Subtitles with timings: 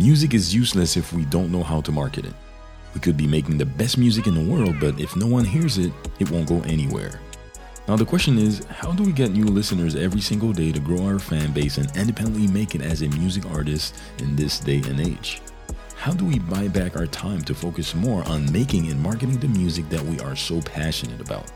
[0.00, 2.32] Music is useless if we don't know how to market it.
[2.94, 5.76] We could be making the best music in the world, but if no one hears
[5.76, 7.20] it, it won't go anywhere.
[7.86, 11.04] Now, the question is how do we get new listeners every single day to grow
[11.04, 15.00] our fan base and independently make it as a music artist in this day and
[15.00, 15.42] age?
[15.96, 19.48] How do we buy back our time to focus more on making and marketing the
[19.48, 21.52] music that we are so passionate about?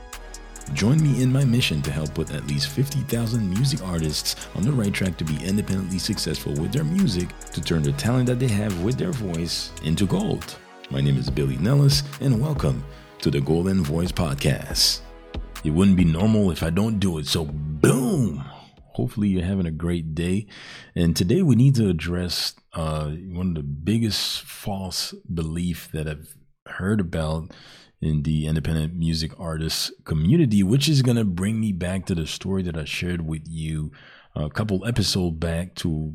[0.72, 4.72] Join me in my mission to help put at least 50,000 music artists on the
[4.72, 8.48] right track to be independently successful with their music to turn the talent that they
[8.48, 10.56] have with their voice into gold.
[10.90, 12.82] My name is Billy Nellis, and welcome
[13.20, 15.00] to the Golden Voice Podcast.
[15.64, 18.42] It wouldn't be normal if I don't do it, so boom!
[18.94, 20.46] Hopefully, you're having a great day.
[20.94, 26.34] And today, we need to address uh, one of the biggest false belief that I've
[26.66, 27.50] heard about
[28.04, 32.26] in the independent music artist community, which is going to bring me back to the
[32.26, 33.92] story that I shared with you
[34.34, 36.14] a couple episodes back to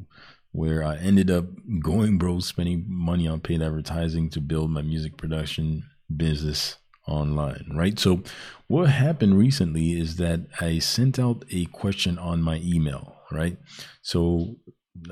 [0.52, 1.46] where I ended up
[1.82, 5.84] going broke, spending money on paid advertising to build my music production
[6.16, 7.98] business online, right?
[8.00, 8.24] So,
[8.68, 13.58] what happened recently is that I sent out a question on my email, right?
[14.02, 14.58] So,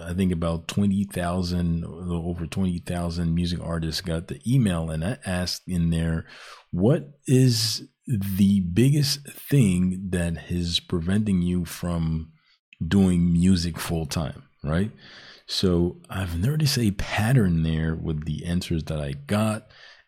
[0.01, 5.91] I think about 20,000, over 20,000 music artists got the email, and I asked in
[5.91, 6.25] there,
[6.71, 12.31] what is the biggest thing that is preventing you from
[12.85, 14.91] doing music full time, right?
[15.45, 19.67] So I've noticed a pattern there with the answers that I got,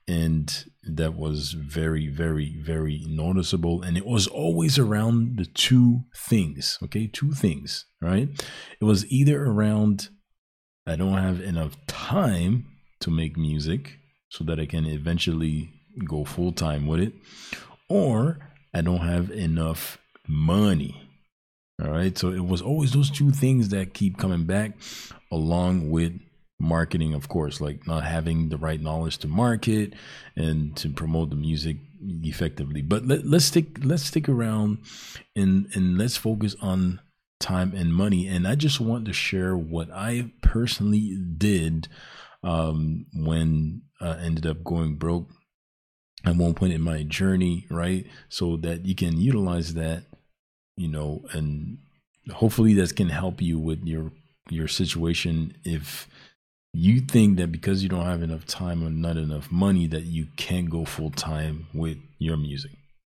[0.09, 3.83] and that was very, very, very noticeable.
[3.83, 7.05] And it was always around the two things, okay?
[7.05, 8.27] Two things, right?
[8.81, 10.09] It was either around
[10.87, 12.65] I don't have enough time
[13.01, 13.99] to make music
[14.29, 15.69] so that I can eventually
[16.03, 17.13] go full time with it,
[17.87, 18.39] or
[18.73, 21.07] I don't have enough money.
[21.79, 22.17] All right.
[22.17, 24.71] So it was always those two things that keep coming back,
[25.31, 26.13] along with
[26.59, 29.93] marketing, of course, like not having the right knowledge to market
[30.35, 32.81] and to promote the music effectively.
[32.81, 34.79] But let, let's stick let's stick around
[35.35, 36.99] and and let's focus on
[37.39, 38.27] time and money.
[38.27, 41.87] And I just want to share what I personally did
[42.43, 45.29] um, when I ended up going broke
[46.25, 48.05] at one point in my journey, right?
[48.27, 50.03] So that you can utilize that,
[50.75, 51.77] you know, and
[52.31, 54.11] hopefully that can help you with your
[54.49, 56.07] your situation if
[56.73, 60.27] you think that because you don't have enough time or not enough money that you
[60.37, 62.71] can't go full time with your music.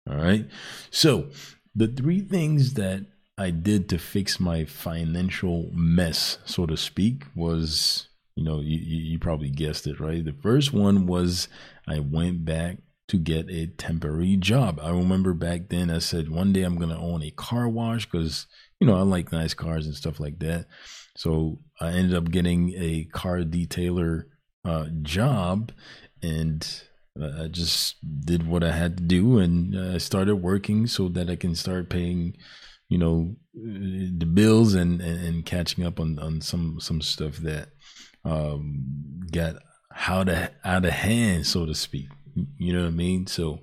[0.10, 0.46] All right.
[0.92, 1.30] So
[1.74, 3.06] the three things that
[3.38, 9.20] I did to fix my financial mess, so to speak, was you know you, you
[9.20, 10.24] probably guessed it right.
[10.24, 11.48] The first one was
[11.88, 12.78] I went back
[13.08, 14.80] to get a temporary job.
[14.82, 18.48] I remember back then I said one day I'm gonna own a car wash because
[18.80, 20.68] you know I like nice cars and stuff like that.
[21.16, 24.26] So I ended up getting a car detailer
[24.66, 25.72] uh, job,
[26.22, 26.68] and
[27.20, 27.96] uh, I just
[28.26, 31.90] did what I had to do, and I started working so that I can start
[31.90, 32.36] paying,
[32.90, 37.70] you know, the bills and and, and catching up on on some some stuff that
[38.26, 39.56] um, got
[40.08, 42.08] out of out of hand, so to speak.
[42.58, 43.28] You know what I mean?
[43.28, 43.60] So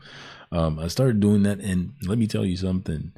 [0.51, 3.13] um, I started doing that, and let me tell you something.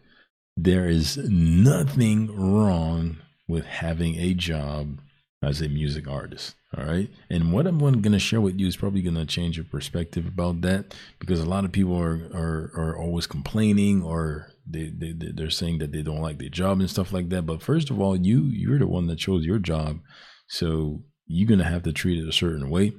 [0.56, 3.18] There is nothing wrong
[3.48, 5.00] with having a job
[5.42, 6.54] as a music artist.
[6.76, 7.08] All right.
[7.30, 10.26] And what I'm going to share with you is probably going to change your perspective
[10.26, 15.12] about that because a lot of people are, are, are always complaining or they, they,
[15.12, 17.42] they're saying that they don't like their job and stuff like that.
[17.42, 20.00] But first of all, you, you're the one that chose your job.
[20.48, 22.92] So you're going to have to treat it a certain way.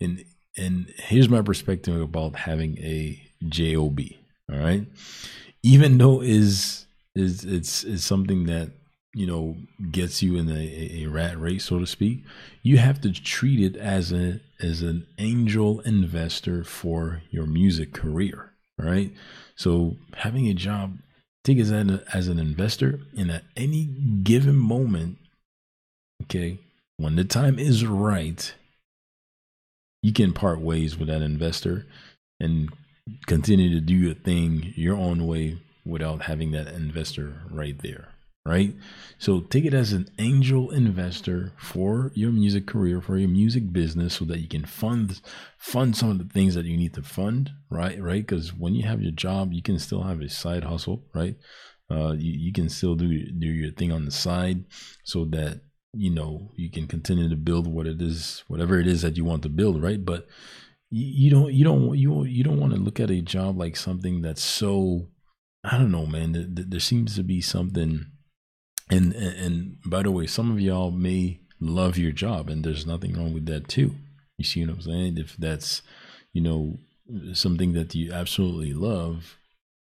[0.00, 0.24] And
[0.56, 4.00] and here's my perspective about having a job.
[4.52, 4.84] All right,
[5.62, 8.70] even though is is it's is something that
[9.14, 9.56] you know
[9.90, 12.24] gets you in a, a rat race, so to speak.
[12.62, 18.52] You have to treat it as a as an angel investor for your music career.
[18.78, 19.12] right
[19.56, 20.98] so having a job,
[21.46, 23.84] it as an, as an investor, and at any
[24.22, 25.18] given moment,
[26.22, 26.58] okay,
[26.96, 28.54] when the time is right
[30.02, 31.86] you can part ways with that investor
[32.38, 32.70] and
[33.26, 38.09] continue to do your thing your own way without having that investor right there
[38.46, 38.74] right?
[39.18, 44.14] So take it as an angel investor for your music career for your music business
[44.14, 45.20] so that you can fund
[45.58, 48.26] fund some of the things that you need to fund right right?
[48.26, 51.36] Because when you have your job you can still have a side hustle right?
[51.90, 54.64] Uh, you, you can still do do your thing on the side
[55.04, 55.60] so that
[55.92, 59.24] you know you can continue to build what it is whatever it is that you
[59.24, 60.04] want to build right?
[60.04, 60.26] But
[60.88, 63.76] you, you don't you don't you you don't want to look at a job like
[63.76, 65.08] something that's so
[65.62, 68.06] i don't know man there, there seems to be something
[68.90, 72.86] and, and and by the way some of y'all may love your job, and there's
[72.86, 73.94] nothing wrong with that too.
[74.38, 75.18] You see what I'm saying?
[75.18, 75.82] If that's,
[76.32, 76.78] you know,
[77.34, 79.36] something that you absolutely love,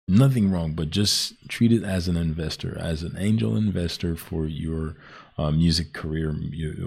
[0.08, 4.96] nothing wrong, but just treat it as an investor, as an angel investor for your
[5.38, 6.34] uh, music career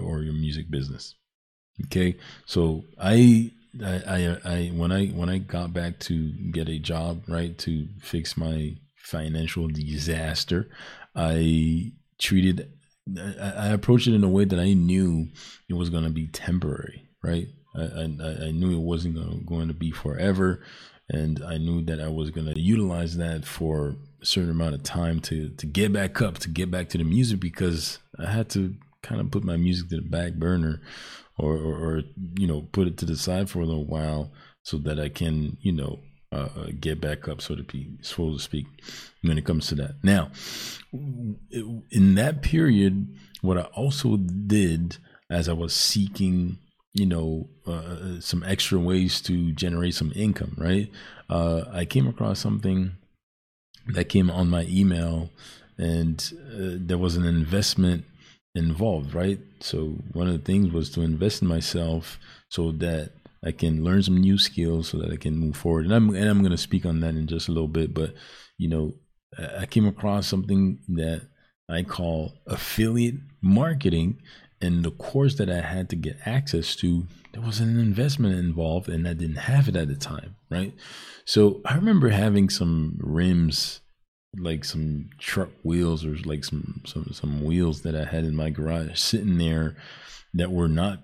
[0.02, 1.14] or your music business.
[1.86, 3.50] Okay, so I,
[3.82, 7.88] I, I, I, when I when I got back to get a job, right, to
[8.00, 10.68] fix my financial disaster,
[11.16, 11.92] I
[12.24, 12.72] treated,
[13.40, 15.28] I, I approached it in a way that I knew
[15.68, 17.48] it was going to be temporary, right.
[17.76, 20.62] I, I, I knew it wasn't to going to be forever
[21.08, 24.82] and I knew that I was going to utilize that for a certain amount of
[24.82, 28.48] time to to get back up, to get back to the music because I had
[28.50, 30.80] to kind of put my music to the back burner,
[31.38, 32.02] or or, or
[32.38, 34.32] you know put it to the side for a little while
[34.62, 36.00] so that I can you know
[36.34, 38.66] uh, uh get back up, so to speak, so to speak,
[39.22, 39.94] when it comes to that.
[40.02, 40.30] Now,
[40.92, 43.08] in that period,
[43.40, 44.98] what I also did
[45.30, 46.58] as I was seeking
[46.94, 50.90] you know uh, uh, some extra ways to generate some income right
[51.28, 52.92] uh, i came across something
[53.88, 55.28] that came on my email
[55.76, 58.04] and uh, there was an investment
[58.54, 63.10] involved right so one of the things was to invest in myself so that
[63.44, 66.28] i can learn some new skills so that i can move forward and i'm and
[66.28, 68.14] i'm going to speak on that in just a little bit but
[68.58, 68.94] you know
[69.58, 71.22] i came across something that
[71.68, 74.18] i call affiliate marketing
[74.64, 78.88] and the course that I had to get access to, there was an investment involved,
[78.88, 80.72] and I didn't have it at the time, right?
[81.26, 83.80] So I remember having some rims,
[84.38, 88.50] like some truck wheels or like some some some wheels that I had in my
[88.50, 89.76] garage sitting there
[90.32, 91.02] that were not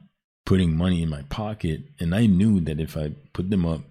[0.50, 3.82] putting money in my pocket, and I knew that if I put them up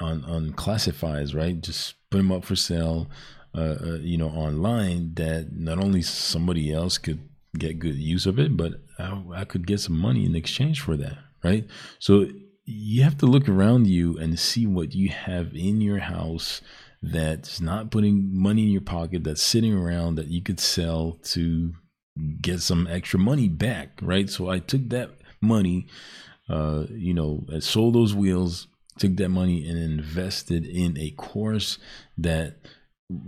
[0.00, 3.08] on on classifieds, right, just put them up for sale,
[3.56, 7.20] uh, uh, you know, online, that not only somebody else could
[7.56, 10.96] get good use of it, but I, I could get some money in exchange for
[10.96, 11.64] that, right?
[12.00, 12.26] So
[12.64, 16.60] you have to look around you and see what you have in your house
[17.02, 21.72] that's not putting money in your pocket, that's sitting around that you could sell to
[22.40, 24.28] get some extra money back, right?
[24.28, 25.10] So I took that
[25.44, 25.86] money,
[26.48, 28.66] uh, you know, I sold those wheels,
[28.98, 31.78] took that money and invested in a course
[32.18, 32.58] that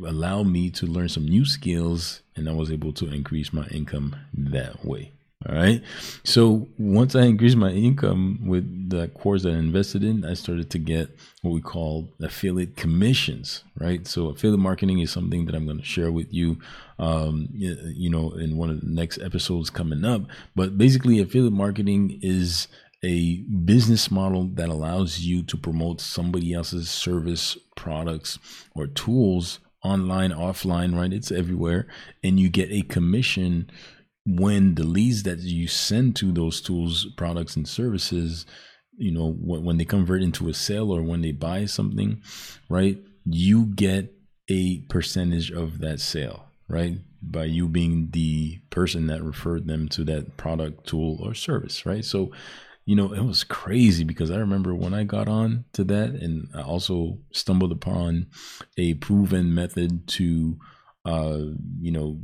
[0.04, 4.16] allowed me to learn some new skills and I was able to increase my income
[4.34, 5.12] that way.
[5.48, 5.82] All right.
[6.24, 10.70] So once I increased my income with the course that I invested in, I started
[10.70, 13.62] to get what we call affiliate commissions.
[13.78, 14.06] Right.
[14.08, 16.58] So affiliate marketing is something that I'm going to share with you,
[16.98, 20.22] um, you know, in one of the next episodes coming up.
[20.56, 22.66] But basically, affiliate marketing is
[23.04, 28.38] a business model that allows you to promote somebody else's service, products,
[28.74, 31.12] or tools online, offline, right?
[31.12, 31.86] It's everywhere.
[32.24, 33.70] And you get a commission
[34.26, 38.44] when the leads that you send to those tools, products, and services,
[38.96, 42.20] you know, when, when they convert into a sale or when they buy something,
[42.68, 42.98] right?
[43.24, 44.12] You get
[44.48, 46.98] a percentage of that sale, right?
[47.22, 52.04] By you being the person that referred them to that product, tool, or service, right?
[52.04, 52.32] So
[52.86, 56.48] you know, it was crazy because I remember when I got on to that and
[56.54, 58.28] I also stumbled upon
[58.78, 60.56] a proven method to,
[61.06, 61.38] uh,
[61.80, 62.18] you know,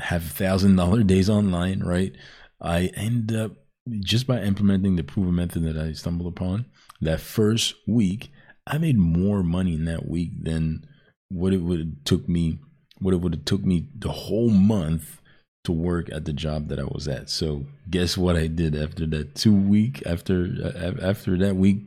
[0.00, 2.14] have thousand dollar days online, right?
[2.60, 3.52] I end up
[4.00, 6.66] just by implementing the proven method that I stumbled upon
[7.00, 8.30] that first week,
[8.66, 10.84] I made more money in that week than
[11.30, 12.58] what it would have took me,
[12.98, 15.20] what it would have took me the whole month
[15.64, 17.30] to work at the job that I was at.
[17.30, 21.82] So guess what I did after that two week after after that week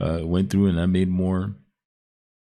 [0.00, 1.54] uh, went through and I made more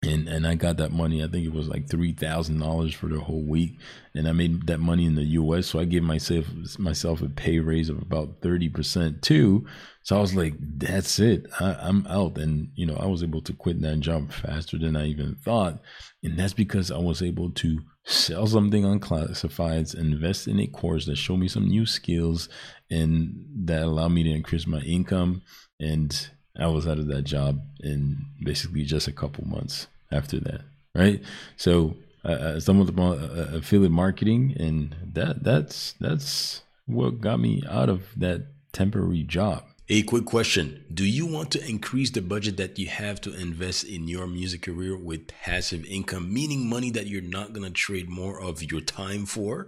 [0.02, 1.22] and and I got that money.
[1.22, 3.78] I think it was like three thousand dollars for the whole week,
[4.14, 5.66] and I made that money in the U.S.
[5.66, 6.46] So I gave myself
[6.78, 9.64] myself a pay raise of about thirty percent too.
[10.02, 13.42] So I was like, "That's it, I, I'm out." And you know, I was able
[13.42, 15.80] to quit that job faster than I even thought,
[16.22, 21.06] and that's because I was able to sell something on classifieds, invest in a course
[21.06, 22.48] that showed me some new skills,
[22.90, 25.42] and that allowed me to increase my income.
[25.78, 26.28] And
[26.58, 30.62] I was out of that job in basically just a couple months after that,
[30.94, 31.22] right?
[31.56, 33.18] So uh, I stumbled upon
[33.54, 40.04] affiliate marketing, and that that's that's what got me out of that temporary job, A
[40.04, 44.06] quick question Do you want to increase the budget that you have to invest in
[44.06, 48.40] your music career with passive income, meaning money that you're not going to trade more
[48.40, 49.66] of your time for?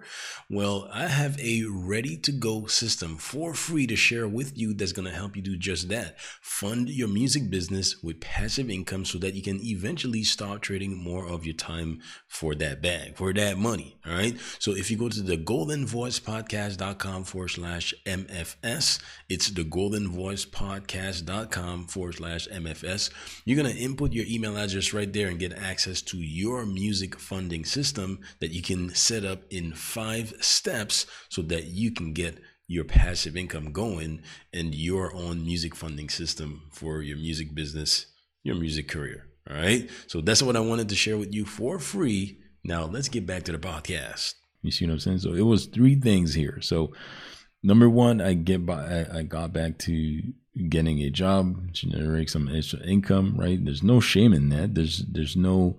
[0.48, 4.92] Well, I have a ready to go system for free to share with you that's
[4.92, 6.20] going to help you do just that.
[6.20, 11.26] Fund your music business with passive income so that you can eventually start trading more
[11.26, 13.98] of your time for that bag, for that money.
[14.06, 14.38] All right.
[14.60, 22.14] So if you go to the goldenvoicepodcast.com forward slash MFS, it's the golden voicepodcast.com forward
[22.14, 23.10] slash MFS.
[23.44, 27.18] You're going to input your email address right there and get access to your music
[27.18, 32.38] funding system that you can set up in five steps so that you can get
[32.66, 38.06] your passive income going and your own music funding system for your music business,
[38.42, 39.26] your music career.
[39.50, 39.90] All right.
[40.06, 42.38] So that's what I wanted to share with you for free.
[42.62, 44.34] Now let's get back to the podcast.
[44.62, 45.18] You see what I'm saying?
[45.18, 46.60] So it was three things here.
[46.62, 46.94] So
[47.64, 50.22] number one, I get by, I, I got back to
[50.68, 53.58] getting a job, generate some extra income, right?
[53.64, 54.74] There's no shame in that.
[54.74, 55.78] There's, there's no,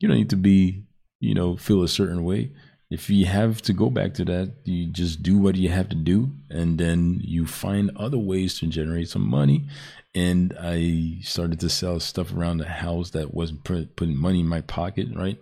[0.00, 0.84] you don't need to be,
[1.20, 2.52] you know, feel a certain way.
[2.90, 5.96] If you have to go back to that, you just do what you have to
[5.96, 9.68] do, and then you find other ways to generate some money.
[10.14, 14.60] And I started to sell stuff around the house that wasn't putting money in my
[14.62, 15.38] pocket, right?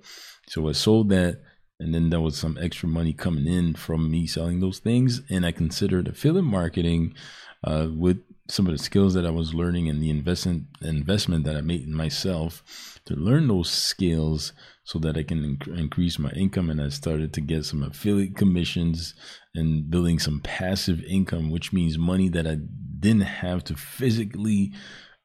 [0.48, 1.42] So I sold that
[1.80, 5.22] and then there was some extra money coming in from me selling those things.
[5.30, 7.14] And i considered affiliate marketing
[7.62, 11.56] uh, with some of the skills that i was learning and the investment investment that
[11.56, 14.52] i made in myself to learn those skills
[14.84, 16.70] so that i can inc- increase my income.
[16.70, 19.14] And i started to get some affiliate commissions
[19.54, 22.58] and building some passive income which means money that i
[23.00, 24.72] didn't have to physically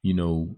[0.01, 0.55] you know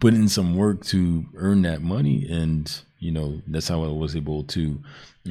[0.00, 2.26] put in some work to earn that money.
[2.28, 4.80] And you know that's how i was able to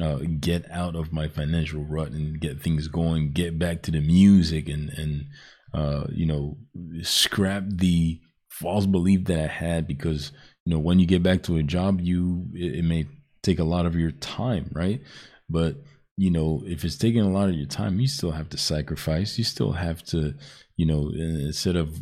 [0.02, 4.00] uh, get out of my financial rut and get things going get back to the
[4.00, 5.26] music and and
[5.74, 6.56] uh, you know
[7.02, 8.20] scrap the
[8.50, 10.32] false belief that i had because
[10.64, 13.06] you know when you get back to a job you it, it may
[13.46, 15.00] take a lot of your time right?
[15.48, 15.76] But
[16.16, 19.38] you know if it's taking a lot of your time you still have to sacrifice.
[19.38, 20.34] You still have to
[20.76, 21.98] you know instead of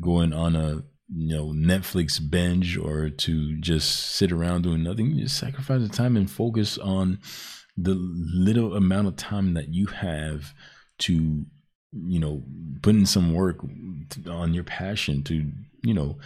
[0.00, 5.06] going on a you know Netflix binge or to just sit around doing nothing.
[5.06, 7.18] You just sacrifice the time and focus on
[7.76, 10.52] the little amount of time that you have
[10.98, 11.44] to
[11.92, 12.42] you know
[12.82, 13.58] put in some work
[14.28, 15.50] on your passion to
[15.82, 16.18] you know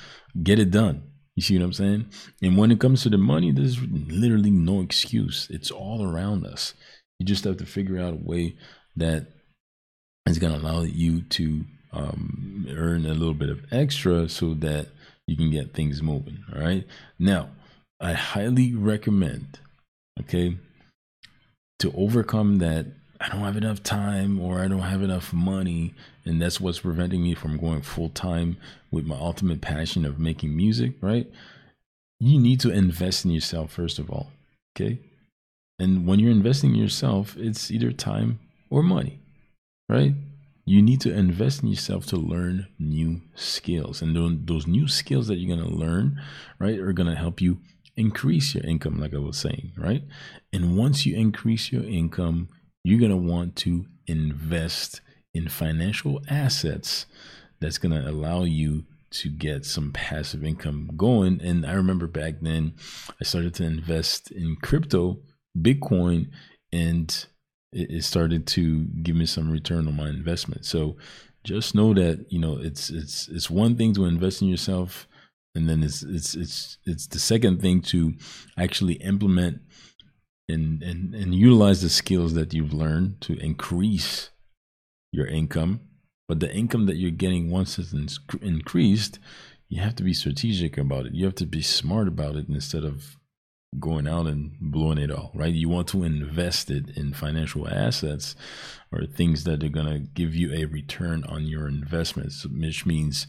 [0.43, 1.11] get it done.
[1.37, 2.07] You see what i'm saying?
[2.43, 5.49] And when it comes to the money there's literally no excuse.
[5.51, 6.75] It's all around us.
[7.19, 8.57] You just have to figure out a way
[8.97, 9.29] that
[10.27, 14.89] is going to allow you to um, earn a little bit of extra so that
[15.27, 16.45] you can get things moving.
[16.53, 16.87] All right.
[17.19, 17.51] Now,
[18.01, 19.59] I highly recommend,
[20.21, 20.57] okay,
[21.79, 22.87] to overcome that.
[23.21, 27.23] I don't have enough time or I don't have enough money, and that's what's preventing
[27.23, 28.59] me from going full time
[28.91, 31.31] with my ultimate passion of making music, right?
[32.21, 34.31] You need to invest in yourself, first of all,
[34.77, 34.99] okay?
[35.79, 39.21] And when you're investing in yourself, it's either time or money,
[39.89, 40.15] right?
[40.65, 44.01] You need to invest in yourself to learn new skills.
[44.01, 46.21] And those new skills that you're going to learn
[46.59, 47.59] right are going to help you
[47.97, 50.03] increase your income like i was saying right?
[50.53, 52.49] And once you increase your income
[52.83, 55.01] you're going to want to invest
[55.33, 57.07] in financial assets
[57.61, 61.41] that's going to allow you to get some passive income going.
[61.41, 62.75] And i remember back then
[63.21, 65.21] i started to invest in crypto
[65.57, 66.31] bitcoin
[66.73, 67.27] and
[67.75, 70.65] it, it started to give me some return on my investment.
[70.65, 70.97] So
[71.43, 75.07] just know that you know it's it's it's one thing to invest in yourself,
[75.55, 78.15] and then it's it's it's it's the second thing to
[78.57, 79.61] actually implement
[80.49, 84.31] and and and utilize the skills that you've learned to increase
[85.13, 85.81] your income.
[86.27, 87.93] But the income that you're getting once it's
[88.41, 89.19] increased,
[89.69, 91.15] you have to be strategic about it.
[91.15, 93.19] You have to be smart about it instead of
[93.79, 95.53] going out and blowing it all, right?
[95.53, 98.37] You want to invest it in financial assets
[98.93, 103.27] or things that are going to give you a return on your investments, which means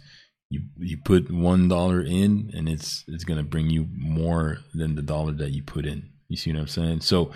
[0.49, 4.95] you you put one dollar in and it's it's going to bring you more than
[4.95, 6.09] the dollar that you put in.
[6.27, 7.01] You see what I'm saying?
[7.01, 7.31] So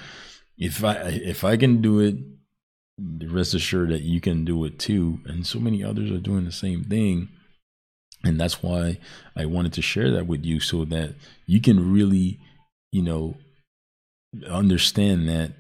[0.58, 2.16] if I if I can do it,
[3.28, 5.20] rest assured that you can do it too.
[5.26, 7.30] And so many others are doing the same thing.
[8.24, 9.00] And that's why
[9.36, 12.40] I wanted to share that with you so that you can really
[12.92, 13.36] you know,
[14.48, 15.54] understand that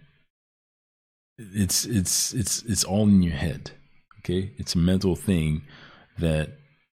[1.38, 3.71] it's it's it's it's all in your head.
[4.19, 5.62] Okay, it's a mental thing
[6.17, 6.50] that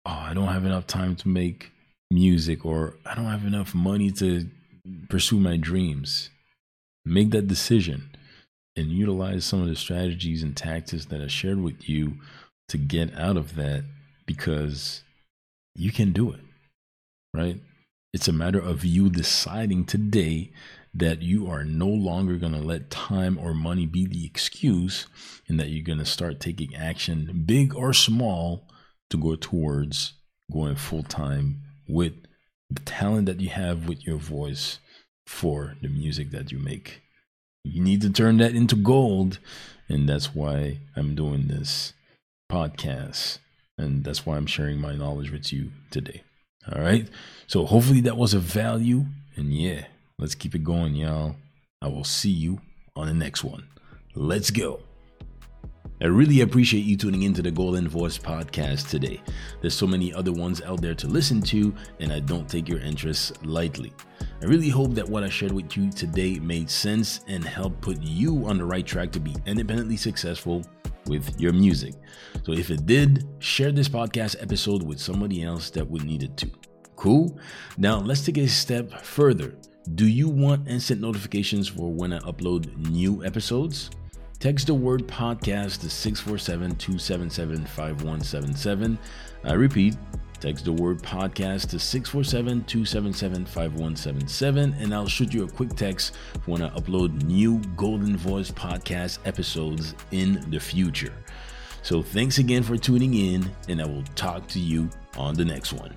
[0.05, 1.73] oh, I don't have enough time to make
[2.11, 4.49] music, or I don't have enough money to
[5.09, 6.31] pursue my dreams.
[7.05, 8.11] Make that decision
[8.77, 12.15] and utilize some of the strategies and tactics that I shared with you
[12.69, 13.85] to get out of that
[14.27, 15.03] because
[15.75, 16.41] you can do it,
[17.33, 17.61] right?
[18.15, 20.53] It's a matter of you deciding today
[20.95, 25.09] that you are no longer going to let time or money be the excuse
[25.49, 28.69] and that you're going to start taking action, big or small,
[29.11, 30.13] to go towards
[30.53, 32.13] going full time with
[32.71, 34.79] the talent that you have with your voice
[35.27, 37.03] for the music that you make.
[37.65, 39.41] You need to turn that into gold.
[39.89, 41.95] And that's why I'm doing this
[42.49, 43.39] podcast.
[43.77, 46.23] And that's why I'm sharing my knowledge with you today.
[46.73, 47.09] All right.
[47.47, 49.05] So hopefully that was of value.
[49.37, 49.85] And yeah,
[50.19, 51.37] let's keep it going, y'all.
[51.83, 52.61] I will see you
[52.97, 53.69] on the next one.
[54.15, 54.81] Let's go.
[56.01, 59.21] I really appreciate you tuning into the Golden Voice podcast today.
[59.61, 62.81] There's so many other ones out there to listen to, and I don't take your
[62.81, 63.93] interests lightly.
[64.43, 68.03] I really hope that what I shared with you today made sense and helped put
[68.03, 70.65] you on the right track to be independently successful
[71.07, 71.95] with your music.
[72.45, 76.37] So if it did, share this podcast episode with somebody else that would need it
[76.37, 76.51] too.
[76.97, 77.39] Cool?
[77.77, 79.55] Now let's take a step further.
[79.95, 83.91] Do you want instant notifications for when I upload new episodes?
[84.39, 88.99] Text the word podcast to 647 277 5177.
[89.45, 89.97] I repeat,
[90.45, 96.15] text the word podcast to 647 277 5177, and I'll shoot you a quick text
[96.45, 101.15] when I upload new Golden Voice podcast episodes in the future.
[101.83, 105.73] So thanks again for tuning in, and I will talk to you on the next
[105.73, 105.97] one.